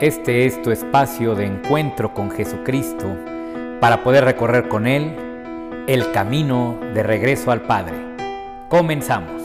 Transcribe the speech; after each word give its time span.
Este 0.00 0.46
es 0.46 0.62
tu 0.62 0.70
espacio 0.70 1.34
de 1.34 1.44
encuentro 1.44 2.14
con 2.14 2.30
Jesucristo 2.30 3.14
para 3.82 4.02
poder 4.02 4.24
recorrer 4.24 4.66
con 4.66 4.86
Él 4.86 5.14
el 5.86 6.10
camino 6.12 6.80
de 6.94 7.02
regreso 7.02 7.50
al 7.50 7.66
Padre. 7.66 7.98
Comenzamos. 8.70 9.42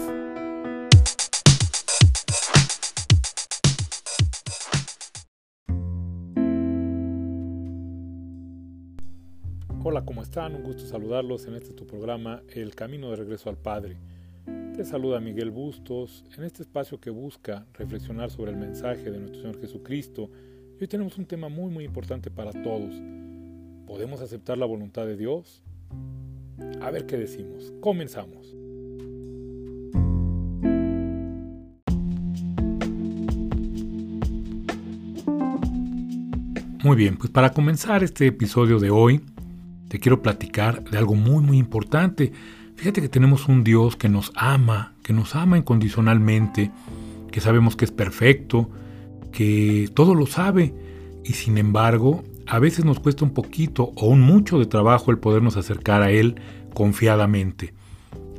Hola, 9.84 10.06
¿cómo 10.06 10.24
están? 10.24 10.56
Un 10.56 10.64
gusto 10.64 10.86
saludarlos 10.86 11.48
en 11.48 11.56
este 11.56 11.74
tu 11.74 11.86
programa 11.86 12.44
El 12.48 12.76
Camino 12.76 13.10
de 13.10 13.18
Regreso 13.18 13.50
al 13.50 13.58
Padre. 13.58 13.98
Te 14.76 14.84
saluda 14.84 15.22
Miguel 15.22 15.52
Bustos 15.52 16.26
en 16.38 16.44
este 16.44 16.62
espacio 16.62 17.00
que 17.00 17.10
busca 17.10 17.66
reflexionar 17.76 18.30
sobre 18.30 18.52
el 18.52 18.58
mensaje 18.58 19.10
de 19.10 19.20
nuestro 19.20 19.40
Señor 19.40 19.62
Jesucristo. 19.62 20.30
Hoy 20.82 20.88
tenemos 20.90 21.18
un 21.18 21.26
tema 21.26 21.48
muy 21.48 21.72
muy 21.72 21.86
importante 21.86 22.30
para 22.30 22.52
todos. 22.52 22.94
¿Podemos 23.88 24.20
aceptar 24.20 24.58
la 24.58 24.66
voluntad 24.66 25.06
de 25.06 25.16
Dios? 25.16 25.64
A 26.82 26.92
ver 26.92 27.06
qué 27.06 27.16
decimos. 27.16 27.72
Comenzamos. 27.80 28.54
Muy 36.84 36.98
bien, 36.98 37.16
pues 37.16 37.32
para 37.32 37.54
comenzar 37.54 38.04
este 38.04 38.28
episodio 38.28 38.80
de 38.80 38.90
hoy, 38.90 39.22
te 39.88 40.00
quiero 40.00 40.22
platicar 40.22 40.84
de 40.84 40.98
algo 40.98 41.16
muy 41.16 41.42
muy 41.42 41.58
importante 41.58 42.34
Fíjate 42.76 43.02
que 43.02 43.10
tenemos 43.10 43.48
un 43.48 43.64
Dios 43.64 43.96
que 43.96 44.10
nos 44.10 44.32
ama, 44.36 44.94
que 45.02 45.14
nos 45.14 45.36
ama 45.36 45.58
incondicionalmente, 45.58 46.72
que 47.32 47.42
sabemos 47.42 47.76
que 47.76 47.86
es 47.86 47.92
perfecto, 47.92 48.70
que 49.32 49.90
todo 49.94 50.14
lo 50.14 50.26
sabe 50.26 50.74
y 51.24 51.34
sin 51.34 51.58
embargo 51.58 52.24
a 52.48 52.60
veces 52.60 52.86
nos 52.86 53.00
cuesta 53.00 53.26
un 53.26 53.34
poquito 53.34 53.92
o 53.96 54.08
un 54.08 54.22
mucho 54.22 54.60
de 54.60 54.66
trabajo 54.66 55.12
el 55.12 55.18
podernos 55.18 55.58
acercar 55.58 56.02
a 56.02 56.12
Él 56.12 56.36
confiadamente. 56.74 57.74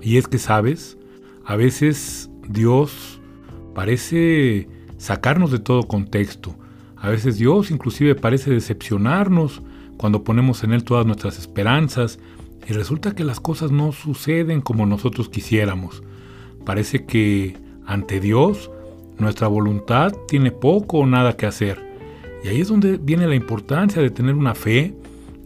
Y 0.03 0.19
es 0.19 0.29
que, 0.29 0.39
¿sabes? 0.39 0.97
A 1.45 1.57
veces 1.57 2.31
Dios 2.49 3.21
parece 3.75 4.69
sacarnos 4.99 5.51
de 5.51 5.59
todo 5.59 5.85
contexto. 5.85 6.57
A 6.97 7.09
veces 7.09 7.39
Dios 7.39 7.71
inclusive 7.71 8.15
parece 8.15 8.51
decepcionarnos 8.51 9.63
cuando 9.97 10.25
ponemos 10.25 10.63
en 10.63 10.73
Él 10.73 10.85
todas 10.85 11.07
nuestras 11.07 11.39
esperanzas 11.39 12.19
y 12.69 12.73
resulta 12.73 13.15
que 13.15 13.25
las 13.25 13.41
cosas 13.41 13.71
no 13.71 13.93
suceden 13.93 14.61
como 14.61 14.87
nosotros 14.87 15.29
quisiéramos. 15.29 16.03
Parece 16.65 17.05
que 17.05 17.57
ante 17.87 18.21
Dios 18.21 18.71
nuestra 19.19 19.49
voluntad 19.49 20.13
tiene 20.29 20.51
poco 20.51 20.99
o 20.99 21.07
nada 21.07 21.37
que 21.37 21.47
hacer. 21.47 21.85
Y 22.45 22.49
ahí 22.49 22.61
es 22.61 22.69
donde 22.69 22.99
viene 22.99 23.27
la 23.27 23.35
importancia 23.35 24.03
de 24.03 24.11
tener 24.11 24.35
una 24.35 24.55
fe, 24.55 24.95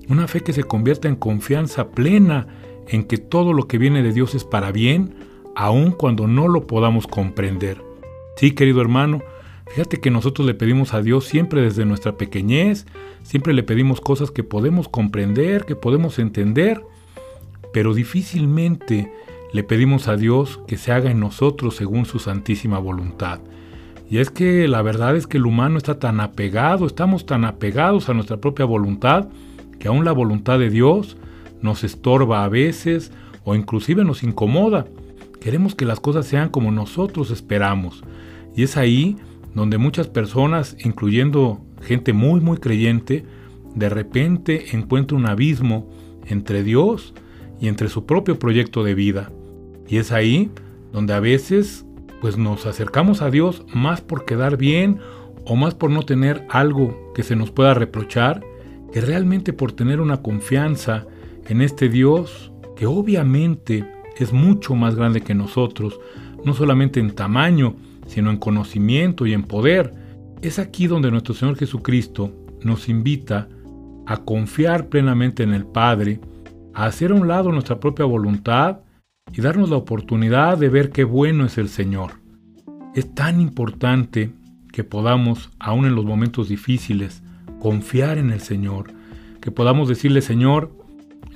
una 0.09 0.27
fe 0.27 0.41
que 0.41 0.53
se 0.53 0.65
convierta 0.65 1.09
en 1.09 1.17
confianza 1.17 1.91
plena 1.91 2.47
en 2.89 3.05
que 3.05 3.19
todo 3.19 3.53
lo 3.53 3.69
que 3.69 3.79
viene 3.79 4.03
de 4.03 4.13
Dios 4.13 4.35
es 4.35 4.45
para 4.45 4.73
bien, 4.73 5.15
aun 5.55 5.93
cuando 5.93 6.27
no 6.27 6.49
lo 6.49 6.67
podamos 6.67 7.07
comprender. 7.07 7.83
Sí, 8.37 8.53
querido 8.53 8.81
hermano, 8.81 9.23
fíjate 9.69 10.01
que 10.01 10.11
nosotros 10.11 10.47
le 10.47 10.55
pedimos 10.55 10.95
a 10.95 11.03
Dios 11.03 11.27
siempre 11.27 11.63
desde 11.63 11.85
nuestra 11.85 12.17
pequeñez, 12.17 12.87
siempre 13.23 13.53
le 13.53 13.63
pedimos 13.63 14.01
cosas 14.01 14.31
que 14.31 14.43
podemos 14.43 14.89
comprender, 14.89 15.65
que 15.65 15.77
podemos 15.77 16.19
entender, 16.19 16.83
pero 17.73 17.95
difícilmente 17.95 19.13
le 19.53 19.65
pedimos 19.65 20.09
a 20.09 20.17
Dios 20.17 20.61
que 20.67 20.77
se 20.77 20.93
haga 20.93 21.11
en 21.11 21.21
nosotros 21.21 21.77
según 21.77 22.07
su 22.07 22.19
santísima 22.19 22.79
voluntad. 22.79 23.41
Y 24.09 24.19
es 24.19 24.31
que 24.31 24.67
la 24.67 24.83
verdad 24.83 25.17
es 25.17 25.27
que 25.27 25.39
el 25.39 25.47
humano 25.47 25.79
está 25.79 25.99
tan 25.99 26.21
apegado, 26.21 26.87
estamos 26.87 27.27
tan 27.27 27.45
apegados 27.45 28.09
a 28.09 28.15
nuestra 28.15 28.39
propia 28.39 28.65
voluntad, 28.65 29.29
que 29.79 29.89
aún 29.89 30.05
la 30.05 30.13
voluntad 30.13 30.59
de 30.59 30.71
Dios 30.71 31.17
nos 31.63 31.85
estorba 31.85 32.45
a 32.45 32.49
veces 32.49 33.13
o 33.45 33.55
inclusive 33.55 34.05
nos 34.05 34.23
incomoda. 34.23 34.87
Queremos 35.41 35.75
que 35.75 35.85
las 35.85 36.01
cosas 36.01 36.27
sean 36.27 36.51
como 36.51 36.71
nosotros 36.71 37.31
esperamos. 37.31 38.03
Y 38.57 38.65
es 38.65 38.77
ahí 38.77 39.17
donde 39.55 39.79
muchas 39.79 40.09
personas, 40.09 40.77
incluyendo 40.81 41.61
gente 41.81 42.13
muy 42.13 42.41
muy 42.41 42.59
creyente, 42.59 43.25
de 43.75 43.89
repente 43.89 44.77
encuentra 44.77 45.17
un 45.17 45.27
abismo 45.27 45.89
entre 46.27 46.63
Dios 46.63 47.15
y 47.61 47.69
entre 47.69 47.89
su 47.89 48.07
propio 48.07 48.39
proyecto 48.39 48.83
de 48.83 48.95
vida. 48.95 49.31
Y 49.87 49.99
es 49.99 50.13
ahí 50.13 50.51
donde 50.93 51.15
a 51.15 51.21
veces 51.21 51.85
pues 52.21 52.37
nos 52.37 52.67
acercamos 52.67 53.23
a 53.23 53.31
Dios 53.31 53.65
más 53.75 54.01
por 54.01 54.25
quedar 54.25 54.57
bien 54.57 54.99
o 55.45 55.57
más 55.57 55.75
por 55.75 55.91
no 55.91 56.03
tener 56.03 56.47
algo 56.51 57.13
que 57.15 57.23
se 57.23 57.37
nos 57.37 57.51
pueda 57.51 57.75
reprochar 57.75 58.43
que 58.93 59.01
realmente 59.01 59.53
por 59.53 59.73
tener 59.73 60.01
una 60.01 60.23
confianza 60.23 61.07
en 61.49 61.61
este 61.63 61.89
Dios 61.89 62.53
que 62.77 62.87
obviamente 62.87 63.87
es 64.17 64.33
mucho 64.33 64.75
más 64.75 64.95
grande 64.95 65.21
que 65.21 65.35
nosotros, 65.35 66.01
no 66.45 66.55
solamente 66.55 67.01
en 67.01 67.13
tamaño, 67.13 67.77
sino 68.07 68.31
en 68.31 68.37
conocimiento 68.37 69.27
y 69.27 69.33
en 69.33 69.45
poder. 69.45 69.95
Es 70.43 70.59
aquí 70.59 70.87
donde 70.87 71.11
nuestro 71.11 71.35
Señor 71.35 71.57
Jesucristo 71.57 72.33
nos 72.63 72.89
invita 72.89 73.49
a 74.07 74.19
confiar 74.19 74.89
plenamente 74.89 75.43
en 75.43 75.55
el 75.55 75.67
Padre 75.67 76.21
a 76.75 76.87
hacer 76.87 77.11
a 77.11 77.15
un 77.15 77.29
lado 77.29 77.53
nuestra 77.53 77.81
propia 77.81 78.05
voluntad 78.05 78.81
y 79.33 79.41
darnos 79.41 79.71
la 79.71 79.77
oportunidad 79.77 80.59
de 80.59 80.69
ver 80.69 80.91
qué 80.91 81.05
bueno 81.05 81.45
es 81.45 81.59
el 81.59 81.69
Señor. 81.69 82.21
Es 82.95 83.15
tan 83.15 83.41
importante 83.41 84.33
que 84.73 84.85
podamos, 84.85 85.51
aun 85.59 85.87
en 85.87 85.95
los 85.95 86.05
momentos 86.05 86.49
difíciles, 86.49 87.23
confiar 87.61 88.19
en 88.19 88.31
el 88.31 88.41
Señor, 88.41 88.93
que 89.41 89.51
podamos 89.51 89.89
decirle, 89.89 90.23
Señor, 90.23 90.73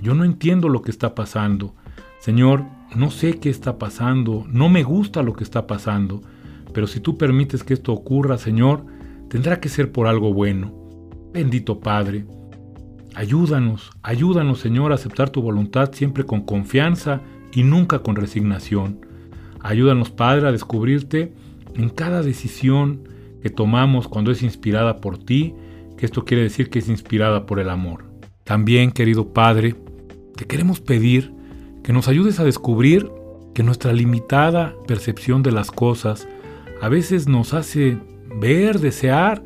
yo 0.01 0.15
no 0.15 0.25
entiendo 0.25 0.69
lo 0.69 0.83
que 0.83 0.91
está 0.91 1.15
pasando, 1.15 1.75
Señor, 2.19 2.65
no 2.97 3.11
sé 3.11 3.39
qué 3.39 3.51
está 3.51 3.79
pasando, 3.79 4.47
no 4.49 4.69
me 4.69 4.83
gusta 4.83 5.23
lo 5.23 5.35
que 5.35 5.45
está 5.45 5.67
pasando, 5.67 6.23
pero 6.73 6.87
si 6.87 7.01
tú 7.01 7.19
permites 7.19 7.63
que 7.63 7.75
esto 7.75 7.93
ocurra, 7.93 8.39
Señor, 8.39 8.85
tendrá 9.29 9.61
que 9.61 9.69
ser 9.69 9.93
por 9.93 10.07
algo 10.07 10.33
bueno. 10.33 10.73
Bendito 11.33 11.81
Padre, 11.81 12.25
Ayúdanos, 13.15 13.93
ayúdanos 14.03 14.59
Señor 14.59 14.91
a 14.91 14.97
aceptar 14.97 15.31
tu 15.31 15.41
voluntad 15.41 15.93
siempre 15.93 16.25
con 16.25 16.43
confianza 16.43 17.21
y 17.53 17.63
nunca 17.63 18.01
con 18.01 18.17
resignación. 18.17 19.07
Ayúdanos 19.61 20.11
Padre 20.11 20.49
a 20.49 20.53
descubrirte 20.53 21.33
en 21.75 21.91
cada 21.91 22.23
decisión 22.23 23.09
que 23.41 23.51
tomamos 23.51 24.09
cuando 24.09 24.33
es 24.33 24.43
inspirada 24.43 25.01
por 25.01 25.19
ti, 25.19 25.55
que 25.97 26.07
esto 26.07 26.25
quiere 26.25 26.43
decir 26.43 26.71
que 26.71 26.81
es 26.81 26.89
inspirada 26.89 27.47
por 27.47 27.61
el 27.61 27.71
amor. 27.71 28.05
También, 28.43 28.91
querido 28.91 29.33
Padre, 29.33 29.77
te 30.35 30.47
queremos 30.47 30.81
pedir 30.81 31.33
que 31.85 31.93
nos 31.93 32.09
ayudes 32.09 32.41
a 32.41 32.45
descubrir 32.45 33.11
que 33.55 33.63
nuestra 33.63 33.93
limitada 33.93 34.75
percepción 34.89 35.43
de 35.45 35.53
las 35.53 35.71
cosas 35.71 36.27
a 36.83 36.89
veces 36.89 37.29
nos 37.29 37.55
hace 37.55 37.97
ver, 38.41 38.81
desear 38.81 39.43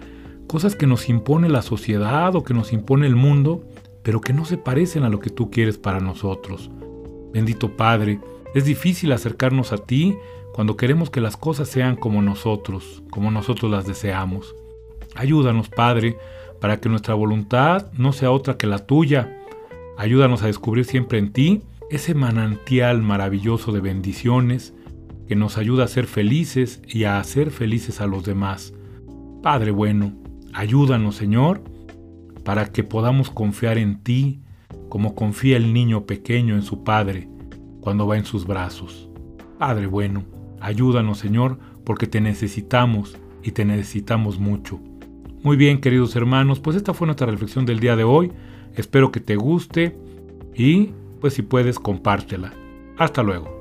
cosas 0.48 0.74
que 0.74 0.88
nos 0.88 1.08
impone 1.08 1.48
la 1.48 1.62
sociedad 1.62 2.34
o 2.34 2.42
que 2.42 2.54
nos 2.54 2.72
impone 2.72 3.06
el 3.06 3.14
mundo, 3.14 3.62
pero 4.02 4.20
que 4.20 4.32
no 4.32 4.44
se 4.44 4.56
parecen 4.56 5.04
a 5.04 5.10
lo 5.10 5.20
que 5.20 5.30
tú 5.30 5.50
quieres 5.50 5.78
para 5.78 6.00
nosotros. 6.00 6.70
Bendito 7.32 7.76
Padre, 7.76 8.18
es 8.54 8.64
difícil 8.64 9.12
acercarnos 9.12 9.72
a 9.72 9.78
ti 9.78 10.16
cuando 10.54 10.76
queremos 10.76 11.10
que 11.10 11.20
las 11.20 11.36
cosas 11.36 11.68
sean 11.68 11.94
como 11.94 12.22
nosotros, 12.22 13.02
como 13.10 13.30
nosotros 13.30 13.70
las 13.70 13.86
deseamos. 13.86 14.56
Ayúdanos, 15.14 15.68
Padre, 15.68 16.16
para 16.60 16.80
que 16.80 16.88
nuestra 16.88 17.14
voluntad 17.14 17.92
no 17.92 18.12
sea 18.12 18.30
otra 18.30 18.56
que 18.56 18.66
la 18.66 18.86
tuya. 18.86 19.38
Ayúdanos 19.96 20.42
a 20.42 20.46
descubrir 20.46 20.84
siempre 20.84 21.18
en 21.18 21.32
ti 21.32 21.62
ese 21.90 22.14
manantial 22.14 23.02
maravilloso 23.02 23.72
de 23.72 23.80
bendiciones 23.80 24.74
que 25.28 25.36
nos 25.36 25.58
ayuda 25.58 25.84
a 25.84 25.88
ser 25.88 26.06
felices 26.06 26.80
y 26.88 27.04
a 27.04 27.20
hacer 27.20 27.50
felices 27.50 28.00
a 28.00 28.06
los 28.06 28.24
demás. 28.24 28.72
Padre 29.42 29.70
bueno, 29.70 30.14
Ayúdanos, 30.52 31.16
Señor, 31.16 31.62
para 32.44 32.72
que 32.72 32.84
podamos 32.84 33.30
confiar 33.30 33.78
en 33.78 34.02
ti 34.02 34.40
como 34.88 35.14
confía 35.14 35.56
el 35.56 35.72
niño 35.72 36.06
pequeño 36.06 36.54
en 36.54 36.62
su 36.62 36.84
Padre 36.84 37.28
cuando 37.80 38.06
va 38.06 38.16
en 38.16 38.24
sus 38.24 38.46
brazos. 38.46 39.08
Padre 39.58 39.86
bueno, 39.86 40.24
ayúdanos, 40.60 41.18
Señor, 41.18 41.58
porque 41.84 42.06
te 42.06 42.20
necesitamos 42.20 43.16
y 43.42 43.52
te 43.52 43.64
necesitamos 43.64 44.38
mucho. 44.38 44.80
Muy 45.42 45.56
bien, 45.56 45.80
queridos 45.80 46.16
hermanos, 46.16 46.60
pues 46.60 46.76
esta 46.76 46.94
fue 46.94 47.06
nuestra 47.06 47.26
reflexión 47.26 47.64
del 47.64 47.80
día 47.80 47.96
de 47.96 48.04
hoy. 48.04 48.32
Espero 48.74 49.12
que 49.12 49.20
te 49.20 49.36
guste 49.36 49.96
y, 50.54 50.90
pues 51.20 51.34
si 51.34 51.42
puedes, 51.42 51.78
compártela. 51.78 52.52
Hasta 52.96 53.22
luego. 53.22 53.57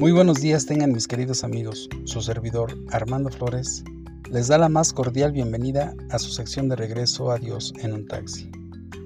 Muy 0.00 0.12
buenos 0.12 0.40
días 0.40 0.64
tengan 0.64 0.92
mis 0.92 1.06
queridos 1.06 1.44
amigos. 1.44 1.86
Su 2.04 2.22
servidor 2.22 2.74
Armando 2.90 3.28
Flores 3.28 3.84
les 4.30 4.48
da 4.48 4.56
la 4.56 4.70
más 4.70 4.94
cordial 4.94 5.30
bienvenida 5.30 5.94
a 6.08 6.18
su 6.18 6.30
sección 6.30 6.70
de 6.70 6.76
regreso 6.76 7.30
a 7.30 7.36
Dios 7.36 7.74
en 7.80 7.92
un 7.92 8.06
taxi. 8.06 8.50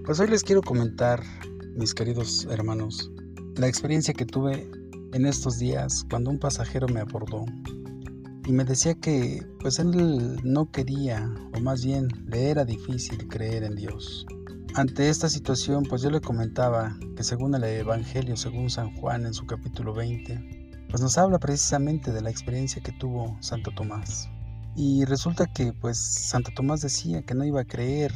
Pues 0.06 0.20
hoy 0.20 0.28
les 0.28 0.44
quiero 0.44 0.62
comentar, 0.62 1.20
mis 1.74 1.94
queridos 1.94 2.46
hermanos, 2.48 3.10
la 3.56 3.66
experiencia 3.66 4.14
que 4.14 4.24
tuve 4.24 4.70
en 5.12 5.26
estos 5.26 5.58
días 5.58 6.06
cuando 6.08 6.30
un 6.30 6.38
pasajero 6.38 6.86
me 6.86 7.00
abordó 7.00 7.44
y 8.46 8.52
me 8.52 8.64
decía 8.64 8.94
que 8.94 9.44
pues 9.58 9.80
él 9.80 10.38
no 10.44 10.70
quería 10.70 11.28
o 11.56 11.60
más 11.60 11.84
bien 11.84 12.06
le 12.28 12.50
era 12.50 12.64
difícil 12.64 13.26
creer 13.26 13.64
en 13.64 13.74
Dios. 13.74 14.26
Ante 14.74 15.08
esta 15.08 15.28
situación 15.28 15.82
pues 15.88 16.02
yo 16.02 16.10
le 16.10 16.20
comentaba 16.20 16.96
que 17.16 17.24
según 17.24 17.56
el 17.56 17.64
Evangelio, 17.64 18.36
según 18.36 18.70
San 18.70 18.94
Juan 18.94 19.26
en 19.26 19.34
su 19.34 19.44
capítulo 19.44 19.92
20, 19.92 20.53
pues 20.94 21.02
nos 21.02 21.18
habla 21.18 21.40
precisamente 21.40 22.12
de 22.12 22.22
la 22.22 22.30
experiencia 22.30 22.80
que 22.80 22.92
tuvo 22.92 23.36
Santo 23.40 23.72
Tomás. 23.72 24.30
Y 24.76 25.04
resulta 25.06 25.44
que 25.46 25.72
pues 25.72 25.98
Santo 25.98 26.52
Tomás 26.54 26.82
decía 26.82 27.22
que 27.22 27.34
no 27.34 27.44
iba 27.44 27.62
a 27.62 27.64
creer 27.64 28.12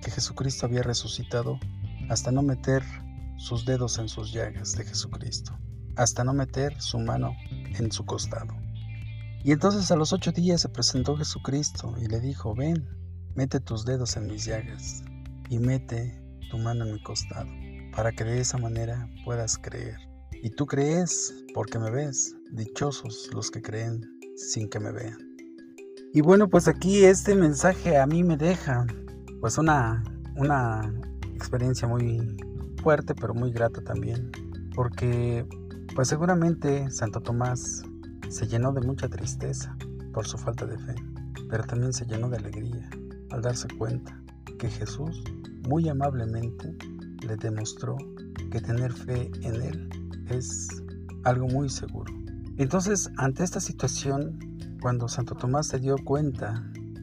que 0.00 0.12
Jesucristo 0.12 0.64
había 0.64 0.84
resucitado 0.84 1.58
hasta 2.08 2.30
no 2.30 2.42
meter 2.42 2.84
sus 3.36 3.64
dedos 3.64 3.98
en 3.98 4.08
sus 4.08 4.32
llagas 4.32 4.76
de 4.76 4.84
Jesucristo, 4.84 5.58
hasta 5.96 6.22
no 6.22 6.32
meter 6.32 6.80
su 6.80 7.00
mano 7.00 7.34
en 7.50 7.90
su 7.90 8.06
costado. 8.06 8.54
Y 9.42 9.50
entonces 9.50 9.90
a 9.90 9.96
los 9.96 10.12
ocho 10.12 10.30
días 10.30 10.60
se 10.60 10.68
presentó 10.68 11.16
Jesucristo 11.16 11.96
y 12.00 12.06
le 12.06 12.20
dijo, 12.20 12.54
ven, 12.54 12.88
mete 13.34 13.58
tus 13.58 13.84
dedos 13.84 14.16
en 14.16 14.28
mis 14.28 14.44
llagas 14.44 15.02
y 15.48 15.58
mete 15.58 16.22
tu 16.48 16.58
mano 16.58 16.84
en 16.84 16.92
mi 16.92 17.02
costado, 17.02 17.50
para 17.92 18.12
que 18.12 18.22
de 18.22 18.38
esa 18.38 18.56
manera 18.56 19.10
puedas 19.24 19.58
creer. 19.58 20.09
Y 20.42 20.48
tú 20.48 20.64
crees 20.64 21.44
porque 21.52 21.78
me 21.78 21.90
ves, 21.90 22.34
dichosos 22.50 23.28
los 23.34 23.50
que 23.50 23.60
creen 23.60 24.00
sin 24.36 24.70
que 24.70 24.80
me 24.80 24.90
vean. 24.90 25.18
Y 26.14 26.22
bueno, 26.22 26.48
pues 26.48 26.66
aquí 26.66 27.04
este 27.04 27.34
mensaje 27.34 27.98
a 27.98 28.06
mí 28.06 28.24
me 28.24 28.38
deja 28.38 28.86
pues 29.40 29.58
una, 29.58 30.02
una 30.36 30.92
experiencia 31.34 31.86
muy 31.86 32.36
fuerte, 32.82 33.14
pero 33.14 33.34
muy 33.34 33.52
grata 33.52 33.82
también, 33.82 34.30
porque 34.74 35.46
pues 35.94 36.08
seguramente 36.08 36.90
Santo 36.90 37.20
Tomás 37.20 37.82
se 38.30 38.46
llenó 38.46 38.72
de 38.72 38.80
mucha 38.80 39.08
tristeza 39.08 39.76
por 40.14 40.26
su 40.26 40.38
falta 40.38 40.64
de 40.64 40.78
fe, 40.78 40.94
pero 41.50 41.64
también 41.64 41.92
se 41.92 42.06
llenó 42.06 42.30
de 42.30 42.38
alegría 42.38 42.88
al 43.30 43.42
darse 43.42 43.68
cuenta 43.76 44.18
que 44.58 44.70
Jesús 44.70 45.22
muy 45.68 45.86
amablemente 45.88 46.74
le 47.26 47.36
demostró 47.36 47.98
que 48.50 48.60
tener 48.60 48.90
fe 48.92 49.30
en 49.42 49.60
Él 49.60 49.99
es 50.30 50.68
algo 51.24 51.46
muy 51.48 51.68
seguro. 51.68 52.12
Entonces, 52.56 53.10
ante 53.16 53.44
esta 53.44 53.60
situación, 53.60 54.38
cuando 54.80 55.08
Santo 55.08 55.34
Tomás 55.34 55.66
se 55.66 55.78
dio 55.78 55.96
cuenta 56.04 56.62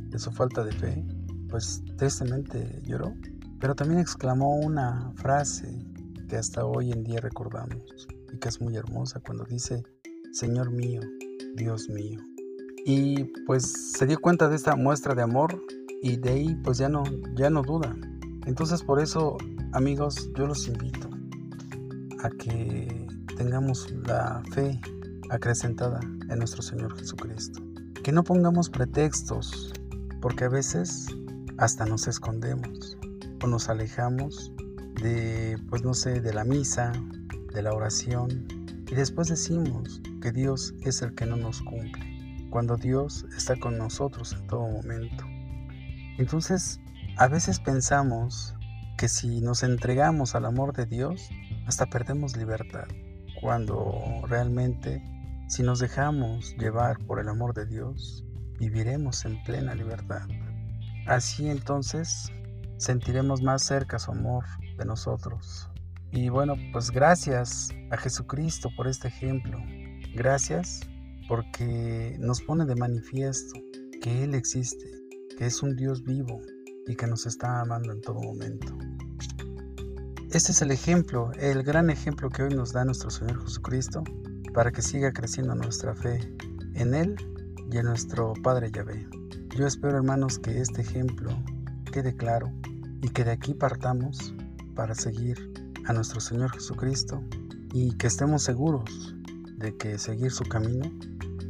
de 0.09 0.19
su 0.19 0.31
falta 0.31 0.63
de 0.63 0.71
fe, 0.71 1.05
pues 1.49 1.83
tristemente 1.97 2.81
lloró, 2.83 3.13
pero 3.59 3.75
también 3.75 3.99
exclamó 3.99 4.55
una 4.55 5.11
frase 5.15 5.85
que 6.27 6.35
hasta 6.35 6.65
hoy 6.65 6.91
en 6.91 7.03
día 7.03 7.19
recordamos 7.19 8.07
y 8.31 8.37
que 8.37 8.49
es 8.49 8.61
muy 8.61 8.75
hermosa 8.75 9.19
cuando 9.19 9.45
dice, 9.45 9.83
Señor 10.31 10.71
mío, 10.71 11.01
Dios 11.55 11.89
mío. 11.89 12.19
Y 12.85 13.25
pues 13.45 13.93
se 13.93 14.05
dio 14.05 14.19
cuenta 14.19 14.49
de 14.49 14.55
esta 14.55 14.75
muestra 14.75 15.15
de 15.15 15.21
amor 15.21 15.61
y 16.01 16.17
de 16.17 16.29
ahí 16.29 16.55
pues 16.63 16.77
ya 16.77 16.89
no, 16.89 17.03
ya 17.35 17.49
no 17.49 17.63
duda. 17.63 17.95
Entonces 18.45 18.83
por 18.83 19.01
eso 19.01 19.37
amigos 19.73 20.29
yo 20.37 20.47
los 20.47 20.67
invito 20.67 21.09
a 22.23 22.29
que 22.29 23.06
tengamos 23.37 23.91
la 24.07 24.41
fe 24.51 24.79
acrecentada 25.29 25.99
en 26.29 26.39
nuestro 26.39 26.61
Señor 26.61 26.97
Jesucristo. 26.97 27.61
Que 28.03 28.11
no 28.11 28.23
pongamos 28.23 28.69
pretextos, 28.69 29.73
porque 30.21 30.45
a 30.45 30.49
veces 30.49 31.07
hasta 31.57 31.85
nos 31.85 32.07
escondemos 32.07 32.97
o 33.43 33.47
nos 33.47 33.69
alejamos 33.69 34.51
de, 35.01 35.57
pues 35.69 35.83
no 35.83 35.93
sé, 35.93 36.21
de 36.21 36.33
la 36.33 36.43
misa, 36.43 36.91
de 37.53 37.61
la 37.61 37.73
oración, 37.73 38.47
y 38.89 38.95
después 38.95 39.27
decimos 39.27 40.01
que 40.21 40.31
Dios 40.31 40.73
es 40.81 41.01
el 41.01 41.13
que 41.13 41.25
no 41.25 41.37
nos 41.37 41.61
cumple, 41.61 42.47
cuando 42.49 42.77
Dios 42.77 43.25
está 43.35 43.55
con 43.59 43.77
nosotros 43.77 44.33
en 44.33 44.47
todo 44.47 44.67
momento. 44.67 45.23
Entonces, 46.17 46.79
a 47.17 47.27
veces 47.27 47.59
pensamos 47.59 48.55
que 48.97 49.07
si 49.07 49.41
nos 49.41 49.61
entregamos 49.61 50.33
al 50.33 50.45
amor 50.45 50.73
de 50.73 50.87
Dios, 50.87 51.29
hasta 51.67 51.85
perdemos 51.85 52.35
libertad, 52.35 52.87
cuando 53.41 54.23
realmente 54.27 55.01
si 55.47 55.63
nos 55.63 55.79
dejamos 55.79 56.55
llevar 56.57 56.99
por 57.05 57.19
el 57.19 57.29
amor 57.29 57.53
de 57.53 57.65
Dios, 57.65 58.25
viviremos 58.59 59.23
en 59.23 59.41
plena 59.43 59.73
libertad. 59.75 60.27
Así 61.05 61.49
entonces 61.49 62.31
sentiremos 62.77 63.41
más 63.41 63.63
cerca 63.63 63.97
su 63.97 64.11
amor 64.11 64.43
de 64.77 64.83
nosotros. 64.83 65.69
Y 66.11 66.29
bueno, 66.29 66.55
pues 66.73 66.91
gracias 66.91 67.69
a 67.91 67.97
Jesucristo 67.97 68.69
por 68.75 68.87
este 68.87 69.07
ejemplo. 69.07 69.57
Gracias 70.13 70.81
porque 71.29 72.17
nos 72.19 72.41
pone 72.41 72.65
de 72.65 72.75
manifiesto 72.75 73.59
que 74.01 74.23
Él 74.23 74.35
existe, 74.35 74.85
que 75.37 75.45
es 75.45 75.63
un 75.63 75.75
Dios 75.75 76.03
vivo 76.03 76.41
y 76.87 76.95
que 76.95 77.07
nos 77.07 77.25
está 77.25 77.61
amando 77.61 77.93
en 77.93 78.01
todo 78.01 78.19
momento. 78.21 78.77
Este 80.31 80.51
es 80.51 80.61
el 80.61 80.71
ejemplo, 80.71 81.31
el 81.39 81.63
gran 81.63 81.89
ejemplo 81.89 82.29
que 82.29 82.43
hoy 82.43 82.53
nos 82.53 82.73
da 82.73 82.83
nuestro 82.83 83.09
Señor 83.09 83.41
Jesucristo 83.43 84.03
para 84.53 84.73
que 84.73 84.81
siga 84.81 85.13
creciendo 85.13 85.55
nuestra 85.55 85.95
fe 85.95 86.19
en 86.73 86.93
Él 86.93 87.15
y 87.71 87.77
en 87.77 87.85
nuestro 87.85 88.33
Padre 88.43 88.69
Yahvé. 88.69 89.07
Yo 89.55 89.65
espero 89.65 89.95
hermanos 89.95 90.37
que 90.37 90.59
este 90.59 90.81
ejemplo 90.81 91.31
quede 91.93 92.13
claro 92.13 92.51
y 93.01 93.07
que 93.07 93.23
de 93.23 93.31
aquí 93.31 93.53
partamos 93.53 94.35
para 94.75 94.93
seguir 94.95 95.53
a 95.85 95.93
nuestro 95.93 96.19
Señor 96.19 96.51
Jesucristo 96.51 97.23
y 97.73 97.95
que 97.95 98.07
estemos 98.07 98.43
seguros 98.43 99.15
de 99.57 99.77
que 99.77 99.97
seguir 99.97 100.31
su 100.31 100.43
camino 100.43 100.91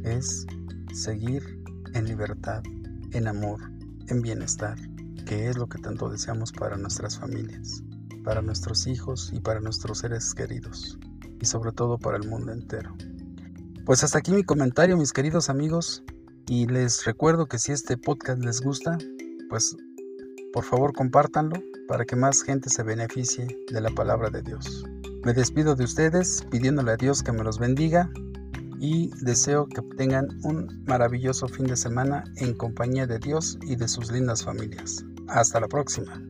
es 0.04 0.46
seguir 0.94 1.60
en 1.94 2.04
libertad, 2.04 2.62
en 3.10 3.26
amor, 3.26 3.60
en 4.06 4.22
bienestar, 4.22 4.78
que 5.26 5.48
es 5.48 5.56
lo 5.56 5.66
que 5.66 5.78
tanto 5.78 6.08
deseamos 6.08 6.52
para 6.52 6.76
nuestras 6.76 7.18
familias, 7.18 7.82
para 8.28 8.42
nuestros 8.42 8.86
hijos 8.86 9.30
y 9.32 9.40
para 9.40 9.58
nuestros 9.58 10.00
seres 10.00 10.34
queridos, 10.34 10.98
y 11.40 11.46
sobre 11.46 11.72
todo 11.72 11.96
para 11.96 12.18
el 12.18 12.28
mundo 12.28 12.52
entero. 12.52 12.94
Pues 13.86 14.04
hasta 14.04 14.18
aquí 14.18 14.32
mi 14.32 14.44
comentario, 14.44 14.98
mis 14.98 15.14
queridos 15.14 15.48
amigos. 15.48 16.04
Y 16.46 16.66
les 16.66 17.06
recuerdo 17.06 17.46
que 17.46 17.58
si 17.58 17.72
este 17.72 17.96
podcast 17.96 18.44
les 18.44 18.60
gusta, 18.60 18.98
pues 19.48 19.74
por 20.52 20.62
favor 20.62 20.92
compártanlo 20.92 21.58
para 21.88 22.04
que 22.04 22.16
más 22.16 22.42
gente 22.42 22.68
se 22.68 22.82
beneficie 22.82 23.46
de 23.72 23.80
la 23.80 23.88
palabra 23.88 24.28
de 24.28 24.42
Dios. 24.42 24.84
Me 25.24 25.32
despido 25.32 25.74
de 25.74 25.84
ustedes 25.84 26.44
pidiéndole 26.50 26.92
a 26.92 26.96
Dios 26.98 27.22
que 27.22 27.32
me 27.32 27.42
los 27.42 27.58
bendiga 27.58 28.10
y 28.78 29.10
deseo 29.22 29.66
que 29.68 29.80
tengan 29.96 30.28
un 30.44 30.84
maravilloso 30.86 31.48
fin 31.48 31.64
de 31.64 31.78
semana 31.78 32.24
en 32.36 32.52
compañía 32.52 33.06
de 33.06 33.20
Dios 33.20 33.56
y 33.62 33.76
de 33.76 33.88
sus 33.88 34.12
lindas 34.12 34.44
familias. 34.44 35.02
Hasta 35.28 35.60
la 35.60 35.68
próxima. 35.68 36.27